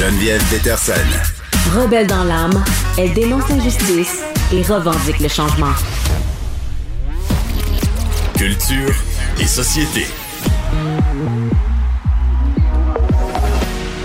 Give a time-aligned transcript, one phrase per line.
[0.00, 0.94] Geneviève Peterson.
[1.76, 2.64] Rebelle dans l'âme,
[2.96, 5.74] elle dénonce l'injustice et revendique le changement.
[8.34, 8.94] Culture
[9.38, 10.06] et société.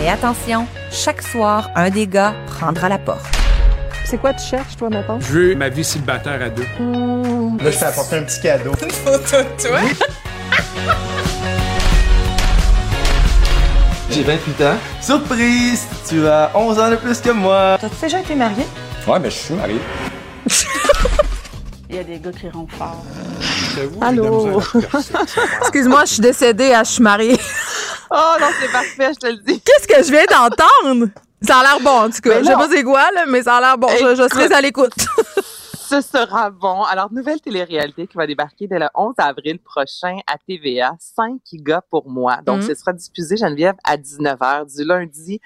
[0.00, 3.24] Mais attention, chaque soir, un des gars prendra la porte.
[4.06, 5.20] C'est quoi tu cherches, toi, mettons?
[5.20, 6.66] Je veux ma vie célibataire à deux.
[7.62, 8.72] Là, je t'ai apporté un petit cadeau.
[9.62, 9.80] toi?
[14.10, 14.76] J'ai 28 ans.
[15.02, 15.86] Surprise!
[16.08, 17.76] Tu as 11 ans de plus que moi.
[17.80, 18.64] T'as déjà été marié?
[19.06, 19.80] Ouais, mais je suis marié.
[21.88, 23.04] Il y a des gars qui rentrent fort.
[24.00, 24.60] Allô?
[25.62, 27.38] Excuse-moi, je suis décédée, hein, je suis mariée.
[28.08, 29.60] Oh non, c'est parfait, je te le dis.
[29.60, 31.08] Qu'est-ce que je viens d'entendre?
[31.42, 32.38] Ça a l'air bon, en tout cas.
[32.38, 33.88] Je sais pas c'est quoi, là, mais ça a l'air bon.
[33.88, 34.92] Je, je serai à l'écoute.
[35.88, 36.82] Ce sera bon.
[36.82, 40.96] Alors, nouvelle télé-réalité qui va débarquer dès le 11 avril prochain à TVA.
[40.98, 42.38] 5 gars pour moi.
[42.44, 42.62] Donc, Mhm.
[42.68, 45.40] ce sera diffusé, Geneviève, à 19h du lundi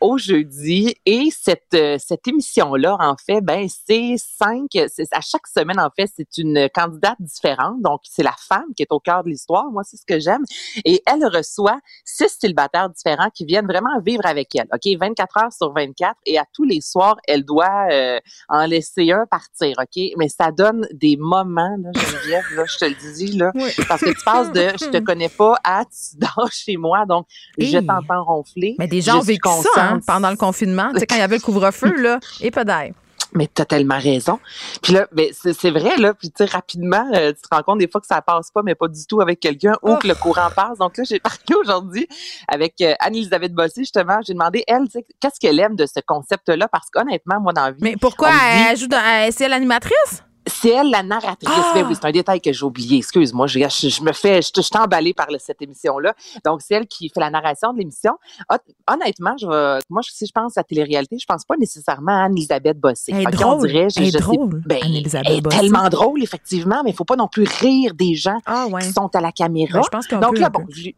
[0.00, 0.96] au jeudi.
[1.04, 6.10] Et cette, euh, cette émission-là, en fait, ben, c'est cinq, à chaque semaine, en fait,
[6.16, 7.82] c'est une candidate différente.
[7.82, 9.70] Donc, c'est la femme qui est au cœur de l'histoire.
[9.70, 10.44] Moi, c'est ce que j'aime.
[10.86, 14.68] Et elle reçoit six célibataires différents qui viennent vraiment vivre avec elle.
[14.72, 14.98] OK?
[14.98, 16.16] 24 heures sur 24.
[16.24, 19.76] Et à tous les soirs, elle doit euh, en laisser un partir.
[19.82, 20.12] OK?
[20.18, 23.52] Mais ça donne des moments, là, Geneviève, là, je te le dis, là.
[23.88, 27.26] Parce que tu passes de je te connais pas à tu dors chez moi, donc
[27.58, 27.86] je Hey.
[27.86, 28.76] t'entends ronfler.
[28.78, 30.90] Mais des gens Je ont vécu ça hein, pendant le confinement.
[30.94, 32.92] Tu sais, quand il y avait le couvre-feu, là, et pas d'ail.
[33.34, 34.38] Mais t'as tellement raison.
[34.82, 37.78] Puis là, ben, c'est vrai, là, puis tu sais, rapidement, euh, tu te rends compte
[37.78, 40.14] des fois que ça passe pas, mais pas du tout avec quelqu'un, ou que le
[40.14, 40.78] courant passe.
[40.78, 42.06] Donc là, j'ai parlé aujourd'hui
[42.48, 44.18] avec euh, Anne-Elisabeth Bossé, justement.
[44.26, 47.64] J'ai demandé, elle, tu sais, qu'est-ce qu'elle aime de ce concept-là, parce qu'honnêtement, moi, dans
[47.64, 48.36] la vie, Mais pourquoi dit-
[48.70, 49.30] elle joue dans.
[49.32, 50.22] C'est l'animatrice?
[50.46, 51.48] C'est elle la narratrice.
[51.52, 51.72] Ah!
[51.74, 52.98] Ben oui, c'est un détail que j'ai oublié.
[52.98, 56.14] Excuse-moi, je, je, je me fais, je, je suis emballée par le- cette émission-là.
[56.44, 58.12] Donc, c'est elle qui fait la narration de l'émission.
[58.50, 58.56] Hon-
[58.92, 62.78] Honnêtement, je vais- moi, si je pense à télé-réalité, je pense pas nécessairement à Anne-Elisabeth
[62.80, 63.12] Bossé.
[63.14, 63.54] Elle est drôle.
[63.54, 65.58] On dirait, je, Elle est drôle, ben, elle est Bossé.
[65.58, 68.82] tellement drôle, effectivement, mais il faut pas non plus rire des gens Ah, ouais.
[68.82, 69.78] qui sont à la caméra.
[69.78, 70.90] Ben, je pense Donc peu, là, bon, je-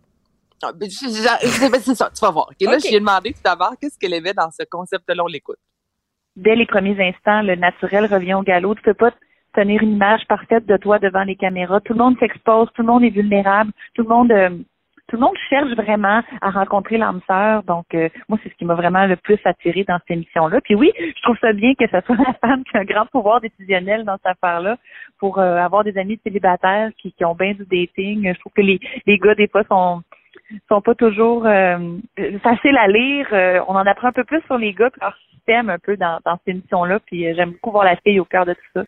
[0.63, 2.49] ah, ben, c'est ça, tu vas voir.
[2.61, 5.59] Là, je lui ai demandé tout d'abord qu'est-ce qu'elle aimait dans ce concept-là, on l'écoute.
[6.37, 8.75] dès les premiers instants, le naturel revient au galop.
[8.75, 9.13] Tu peux pas
[9.55, 11.81] tenir une image parfaite de toi devant les caméras.
[11.81, 14.51] Tout le monde s'expose, tout le monde est vulnérable, tout le monde euh,
[15.09, 17.63] tout le monde cherche vraiment à rencontrer l'âme sœur.
[17.65, 20.63] Donc, euh, moi, c'est ce qui m'a vraiment le plus attiré dans cette émission-là.
[20.63, 23.05] Puis oui, je trouve ça bien que ce soit la femme qui a un grand
[23.07, 24.79] pouvoir décisionnel dans cette affaire-là
[25.19, 28.33] pour euh, avoir des amis célibataires qui, qui ont bien du dating.
[28.33, 30.03] Je trouve que les, les gars, des fois, sont
[30.69, 31.79] sont pas toujours euh,
[32.43, 33.29] faciles à lire.
[33.33, 36.19] Euh, on en apprend un peu plus sur les gars leur système un peu dans,
[36.25, 37.01] dans cette émission-là.
[37.07, 38.85] Puis euh, j'aime beaucoup voir la fille au cœur de tout ça.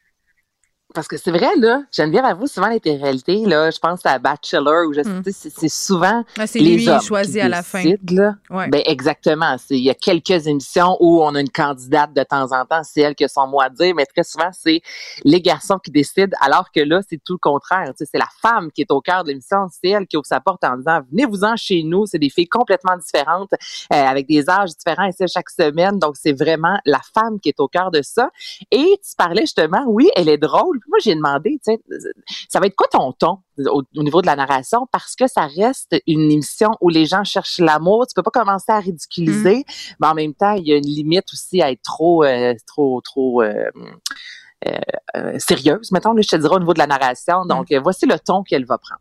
[0.96, 4.88] Parce que c'est vrai, là, Geneviève avoue souvent les réalités, là, je pense à Bachelor,
[4.88, 5.22] où je Mm.
[5.30, 7.82] sais, c'est souvent Ah, les lui hommes choisi qui à la fin.
[7.82, 8.34] décident, là.
[8.48, 8.68] Ouais.
[8.68, 9.56] Ben exactement.
[9.70, 13.02] Il y a quelques émissions où on a une candidate de temps en temps, c'est
[13.02, 14.80] elle qui a son mot à dire, mais très souvent c'est
[15.24, 17.92] les garçons qui décident, alors que là c'est tout le contraire.
[17.98, 20.64] C'est la femme qui est au cœur de l'émission, c'est elle qui ouvre sa porte
[20.64, 22.06] en disant venez-vous-en chez nous.
[22.06, 25.98] C'est des filles complètement différentes, euh, avec des âges différents et c'est chaque semaine.
[25.98, 28.30] Donc c'est vraiment la femme qui est au cœur de ça.
[28.70, 30.80] Et tu parlais justement, oui, elle est drôle.
[30.88, 31.80] Moi j'ai demandé, tu sais,
[32.48, 34.86] ça va être quoi ton ton au, au niveau de la narration?
[34.92, 38.06] Parce que ça reste une émission où les gens cherchent l'amour.
[38.06, 39.64] Tu peux pas commencer à ridiculiser,
[40.00, 43.00] mais en même temps, il y a une limite aussi à être trop, euh, trop,
[43.00, 43.42] trop
[44.66, 44.80] euh,
[45.16, 45.92] euh, sérieuse.
[45.92, 47.44] Mettons, là, je te dirais au niveau de la narration.
[47.44, 49.00] Donc, euh, voici le ton qu'elle va prendre.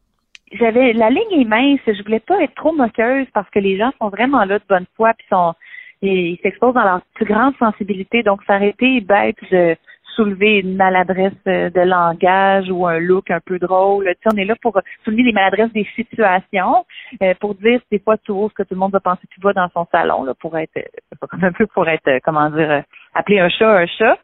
[0.52, 1.80] J'avais la ligne est mince.
[1.88, 4.86] Je voulais pas être trop moqueuse parce que les gens sont vraiment là de bonne
[4.96, 5.54] foi puis sont
[6.02, 8.22] ils s'exposent dans leur plus grande sensibilité.
[8.22, 9.76] Donc, été bête de
[10.16, 14.06] soulever une maladresse euh, de langage ou un look un peu drôle.
[14.06, 16.86] Tu sais, on est là pour soulever les maladresses des situations,
[17.22, 19.54] euh, pour dire des fois tout ce que tout le monde va penser tout bas
[19.54, 22.84] dans son salon, là, pour être euh, un peu pour être, euh, comment dire,
[23.14, 24.18] appeler un chat un chat.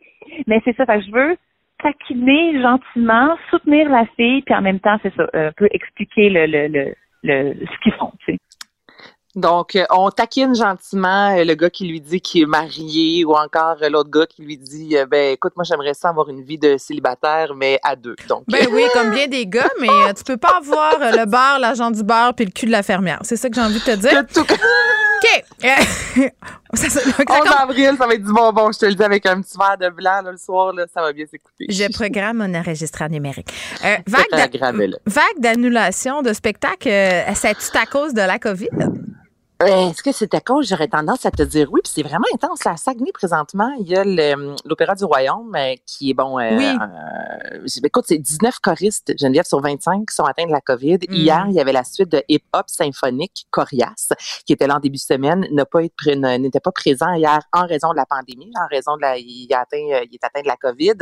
[0.48, 1.38] Mais c'est ça, fait que je veux
[1.82, 6.46] taquiner gentiment, soutenir la fille, puis en même temps, c'est ça, un peu expliquer le,
[6.46, 8.40] le, le, le ce qu'ils font, tu sais.
[9.36, 13.34] Donc, euh, on taquine gentiment euh, le gars qui lui dit qu'il est marié ou
[13.34, 16.58] encore euh, l'autre gars qui lui dit ben écoute, moi j'aimerais ça avoir une vie
[16.58, 18.16] de célibataire, mais à deux.
[18.28, 21.92] Donc, Ben oui, comme bien des gars, mais tu peux pas avoir le bar, l'agent
[21.92, 23.20] du bar puis le cul de la fermière.
[23.24, 24.26] C'est ça que j'ai envie de te dire.
[24.34, 25.44] tout- OK.
[26.74, 29.04] Ça, ça- ça 11 commence- avril, ça va être du bonbon, je te le dis,
[29.04, 31.66] avec un petit verre de blanc là, le soir, là, ça va bien s'écouter.
[31.70, 33.50] Je programme un enregistreur numérique.
[33.86, 38.70] Euh, vague d'annulation de spectacles, euh, c'est-tu à cause de la COVID?
[39.64, 40.62] Est-ce que c'était con?
[40.64, 42.66] J'aurais tendance à te dire oui, puis c'est vraiment intense.
[42.66, 46.40] À Saguenay, présentement, il y a le- l'Opéra du Royaume euh, qui est bon.
[46.40, 46.66] euh, Oui.
[46.66, 51.00] euh, écoute, c'est 19 choristes, Geneviève, sur 25 qui sont atteints de la COVID.
[51.08, 51.14] Mm.
[51.14, 54.10] Hier, il y avait la suite de hip-hop symphonique Corias,
[54.48, 57.14] qui était là en début de semaine, n'a pas été pré- ne- n'était pas présent
[57.14, 60.16] hier en raison de la pandémie, en raison de la, il, a atteint, euh, il
[60.16, 60.94] est atteint de la COVID.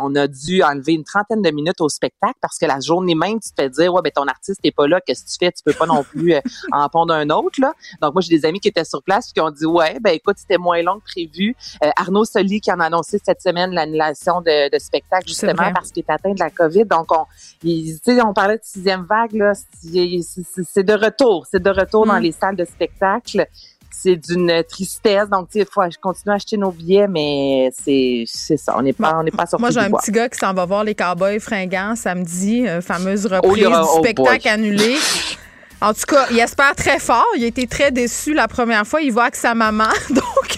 [0.00, 3.40] On a dû enlever une trentaine de minutes au spectacle parce que la journée même,
[3.40, 5.50] tu te fais dire, ouais, ben ton artiste n'est pas là, qu'est-ce que tu fais?
[5.52, 6.34] Tu peux pas non plus
[6.72, 7.72] en pondre un autre, là.
[8.02, 10.36] Donc, moi, j'ai des amis qui étaient sur place qui ont dit, ouais, ben écoute,
[10.38, 11.54] c'était moins long que prévu.
[11.84, 15.90] Euh, Arnaud Soli qui en a annoncé cette semaine l'annulation de, de spectacle, justement, parce
[15.92, 16.84] qu'il est atteint de la COVID.
[16.84, 17.24] Donc, on,
[17.62, 19.52] il- tu sais, on parlait de sixième vague, là.
[19.82, 21.46] C'est de retour.
[21.50, 22.22] C'est de retour dans Mm.
[22.22, 23.46] les salles de spectacle.
[23.90, 25.28] C'est d'une tristesse.
[25.30, 28.74] Donc, tu sais, il faut continuer à acheter nos billets, mais c'est c'est ça.
[28.76, 30.00] On n'est pas, on n'est pas sorti Moi, j'ai un bois.
[30.00, 33.72] petit gars qui s'en va voir les Cowboys fringants samedi, euh, fameuse Oh, reprise du
[33.74, 34.48] oh spectacle boy.
[34.52, 34.96] annulé.
[35.80, 37.26] En tout cas, il espère très fort.
[37.36, 39.02] Il a été très déçu la première fois.
[39.02, 39.84] Il va avec sa maman.
[40.10, 40.56] Donc,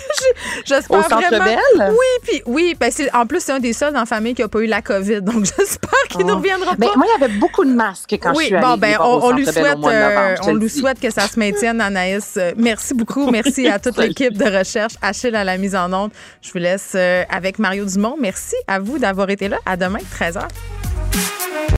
[0.64, 1.44] j'espère Au Centre vraiment.
[1.44, 1.90] Bell?
[1.90, 4.42] Oui, puis oui, ben c'est- en plus, c'est un des seuls dans la famille qui
[4.42, 5.22] n'a pas eu la COVID.
[5.22, 6.36] Donc, j'espère qu'il ne Oh.
[6.36, 6.76] reviendra pas.
[6.76, 9.30] Ben, moi, il y avait beaucoup de masques quand je suis allée bon, ben, on,
[9.32, 12.34] lui souhaite, novembre, euh, on lui souhaite que ça se maintienne, Anaïs.
[12.36, 13.28] Euh, Merci beaucoup.
[13.30, 14.94] Merci à toute l'équipe de recherche.
[15.02, 16.10] Achille à la mise en onde.
[16.42, 18.16] Je vous laisse euh, avec Mario Dumont.
[18.20, 19.58] Merci à vous d'avoir été là.
[19.66, 20.42] À demain, 13h.